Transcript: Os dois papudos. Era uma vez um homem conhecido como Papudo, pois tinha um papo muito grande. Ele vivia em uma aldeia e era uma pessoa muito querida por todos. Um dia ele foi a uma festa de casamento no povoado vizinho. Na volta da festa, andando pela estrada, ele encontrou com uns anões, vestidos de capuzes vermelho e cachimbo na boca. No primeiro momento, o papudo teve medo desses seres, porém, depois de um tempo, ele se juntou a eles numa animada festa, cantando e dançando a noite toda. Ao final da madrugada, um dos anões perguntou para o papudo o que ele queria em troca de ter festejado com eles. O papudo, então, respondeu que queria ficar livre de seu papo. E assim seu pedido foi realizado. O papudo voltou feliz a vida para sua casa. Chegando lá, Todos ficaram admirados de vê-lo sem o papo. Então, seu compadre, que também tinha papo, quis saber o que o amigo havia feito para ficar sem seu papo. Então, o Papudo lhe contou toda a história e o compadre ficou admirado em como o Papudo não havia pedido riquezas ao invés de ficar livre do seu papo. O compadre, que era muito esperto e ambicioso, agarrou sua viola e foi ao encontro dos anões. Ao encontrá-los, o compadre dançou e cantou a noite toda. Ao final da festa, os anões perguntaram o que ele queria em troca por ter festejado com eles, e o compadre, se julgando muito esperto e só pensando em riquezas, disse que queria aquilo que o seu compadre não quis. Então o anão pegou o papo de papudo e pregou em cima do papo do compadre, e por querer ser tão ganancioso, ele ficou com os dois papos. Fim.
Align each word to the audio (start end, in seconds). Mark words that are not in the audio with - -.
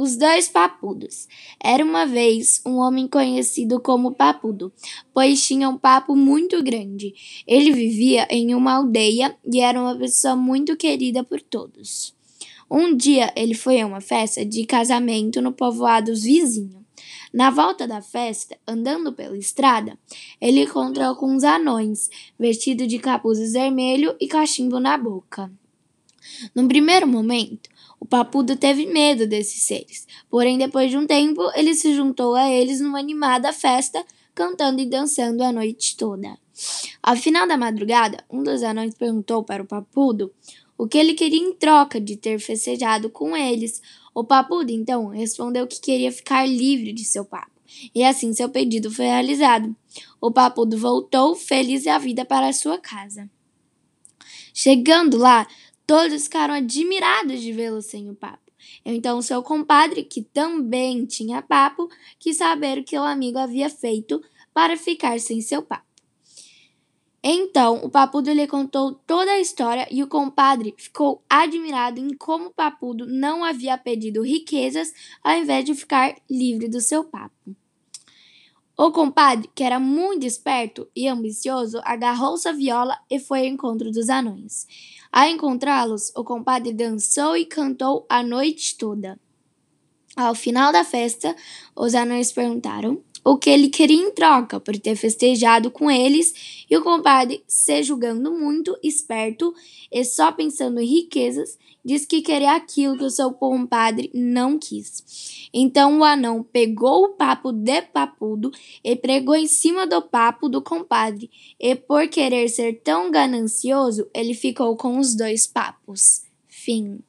Os 0.00 0.16
dois 0.16 0.48
papudos. 0.48 1.28
Era 1.62 1.84
uma 1.84 2.06
vez 2.06 2.62
um 2.64 2.76
homem 2.76 3.06
conhecido 3.06 3.78
como 3.78 4.14
Papudo, 4.14 4.72
pois 5.12 5.46
tinha 5.46 5.68
um 5.68 5.76
papo 5.76 6.16
muito 6.16 6.62
grande. 6.62 7.12
Ele 7.46 7.70
vivia 7.70 8.26
em 8.30 8.54
uma 8.54 8.76
aldeia 8.76 9.36
e 9.44 9.60
era 9.60 9.78
uma 9.78 9.94
pessoa 9.94 10.34
muito 10.34 10.74
querida 10.74 11.22
por 11.22 11.42
todos. 11.42 12.14
Um 12.70 12.96
dia 12.96 13.30
ele 13.36 13.52
foi 13.52 13.82
a 13.82 13.86
uma 13.86 14.00
festa 14.00 14.42
de 14.42 14.64
casamento 14.64 15.42
no 15.42 15.52
povoado 15.52 16.16
vizinho. 16.16 16.82
Na 17.30 17.50
volta 17.50 17.86
da 17.86 18.00
festa, 18.00 18.56
andando 18.66 19.12
pela 19.12 19.36
estrada, 19.36 19.98
ele 20.40 20.62
encontrou 20.62 21.14
com 21.14 21.26
uns 21.26 21.44
anões, 21.44 22.08
vestidos 22.38 22.88
de 22.88 22.98
capuzes 22.98 23.52
vermelho 23.52 24.16
e 24.18 24.26
cachimbo 24.26 24.80
na 24.80 24.96
boca. 24.96 25.52
No 26.54 26.66
primeiro 26.68 27.06
momento, 27.06 27.68
o 27.98 28.06
papudo 28.06 28.56
teve 28.56 28.86
medo 28.86 29.26
desses 29.26 29.62
seres, 29.62 30.06
porém, 30.30 30.58
depois 30.58 30.90
de 30.90 30.96
um 30.96 31.06
tempo, 31.06 31.42
ele 31.54 31.74
se 31.74 31.94
juntou 31.94 32.34
a 32.34 32.50
eles 32.50 32.80
numa 32.80 32.98
animada 32.98 33.52
festa, 33.52 34.04
cantando 34.34 34.80
e 34.80 34.86
dançando 34.86 35.42
a 35.42 35.52
noite 35.52 35.96
toda. 35.96 36.38
Ao 37.02 37.16
final 37.16 37.46
da 37.46 37.56
madrugada, 37.56 38.24
um 38.30 38.42
dos 38.42 38.62
anões 38.62 38.94
perguntou 38.94 39.42
para 39.42 39.62
o 39.62 39.66
papudo 39.66 40.32
o 40.76 40.88
que 40.88 40.96
ele 40.96 41.12
queria 41.12 41.38
em 41.38 41.52
troca 41.52 42.00
de 42.00 42.16
ter 42.16 42.38
festejado 42.38 43.10
com 43.10 43.36
eles. 43.36 43.82
O 44.14 44.24
papudo, 44.24 44.70
então, 44.70 45.08
respondeu 45.08 45.66
que 45.66 45.80
queria 45.80 46.10
ficar 46.10 46.46
livre 46.46 46.92
de 46.92 47.04
seu 47.04 47.24
papo. 47.24 47.52
E 47.94 48.02
assim 48.02 48.32
seu 48.32 48.48
pedido 48.48 48.90
foi 48.90 49.04
realizado. 49.04 49.74
O 50.20 50.30
papudo 50.30 50.76
voltou 50.76 51.34
feliz 51.34 51.86
a 51.86 51.98
vida 51.98 52.24
para 52.24 52.52
sua 52.52 52.78
casa. 52.78 53.28
Chegando 54.52 55.16
lá, 55.16 55.46
Todos 55.90 56.22
ficaram 56.22 56.54
admirados 56.54 57.40
de 57.40 57.50
vê-lo 57.50 57.82
sem 57.82 58.08
o 58.08 58.14
papo. 58.14 58.52
Então, 58.84 59.20
seu 59.20 59.42
compadre, 59.42 60.04
que 60.04 60.22
também 60.22 61.04
tinha 61.04 61.42
papo, 61.42 61.88
quis 62.16 62.36
saber 62.36 62.78
o 62.78 62.84
que 62.84 62.96
o 62.96 63.02
amigo 63.02 63.38
havia 63.38 63.68
feito 63.68 64.22
para 64.54 64.76
ficar 64.76 65.18
sem 65.18 65.40
seu 65.40 65.64
papo. 65.64 65.84
Então, 67.20 67.84
o 67.84 67.90
Papudo 67.90 68.32
lhe 68.32 68.46
contou 68.46 68.94
toda 69.04 69.32
a 69.32 69.40
história 69.40 69.88
e 69.90 70.00
o 70.00 70.06
compadre 70.06 70.76
ficou 70.78 71.24
admirado 71.28 71.98
em 71.98 72.16
como 72.16 72.46
o 72.46 72.54
Papudo 72.54 73.04
não 73.04 73.44
havia 73.44 73.76
pedido 73.76 74.22
riquezas 74.22 74.92
ao 75.24 75.38
invés 75.38 75.64
de 75.64 75.74
ficar 75.74 76.14
livre 76.30 76.68
do 76.68 76.80
seu 76.80 77.02
papo. 77.02 77.56
O 78.82 78.90
compadre, 78.90 79.46
que 79.54 79.62
era 79.62 79.78
muito 79.78 80.24
esperto 80.24 80.88
e 80.96 81.06
ambicioso, 81.06 81.82
agarrou 81.84 82.38
sua 82.38 82.54
viola 82.54 82.98
e 83.10 83.18
foi 83.18 83.40
ao 83.40 83.44
encontro 83.44 83.90
dos 83.90 84.08
anões. 84.08 84.66
Ao 85.12 85.28
encontrá-los, 85.28 86.10
o 86.16 86.24
compadre 86.24 86.72
dançou 86.72 87.36
e 87.36 87.44
cantou 87.44 88.06
a 88.08 88.22
noite 88.22 88.78
toda. 88.78 89.20
Ao 90.16 90.34
final 90.34 90.72
da 90.72 90.82
festa, 90.82 91.36
os 91.76 91.94
anões 91.94 92.32
perguntaram 92.32 93.04
o 93.24 93.36
que 93.36 93.50
ele 93.50 93.68
queria 93.68 93.96
em 93.96 94.10
troca 94.12 94.58
por 94.58 94.78
ter 94.78 94.96
festejado 94.96 95.70
com 95.70 95.90
eles, 95.90 96.64
e 96.68 96.76
o 96.76 96.82
compadre, 96.82 97.42
se 97.46 97.82
julgando 97.82 98.32
muito 98.32 98.76
esperto 98.82 99.54
e 99.90 100.04
só 100.04 100.32
pensando 100.32 100.80
em 100.80 100.86
riquezas, 100.86 101.58
disse 101.84 102.06
que 102.06 102.22
queria 102.22 102.54
aquilo 102.54 102.96
que 102.96 103.04
o 103.04 103.10
seu 103.10 103.32
compadre 103.32 104.10
não 104.14 104.58
quis. 104.58 105.48
Então 105.52 105.98
o 105.98 106.04
anão 106.04 106.42
pegou 106.42 107.04
o 107.04 107.08
papo 107.10 107.52
de 107.52 107.82
papudo 107.82 108.50
e 108.84 108.94
pregou 108.94 109.34
em 109.34 109.46
cima 109.46 109.86
do 109.86 110.00
papo 110.00 110.48
do 110.48 110.62
compadre, 110.62 111.30
e 111.58 111.74
por 111.74 112.08
querer 112.08 112.48
ser 112.48 112.80
tão 112.82 113.10
ganancioso, 113.10 114.08
ele 114.14 114.34
ficou 114.34 114.76
com 114.76 114.98
os 114.98 115.14
dois 115.14 115.46
papos. 115.46 116.22
Fim. 116.48 117.00